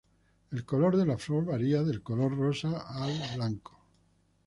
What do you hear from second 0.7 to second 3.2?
color de la flor varía del color rosa a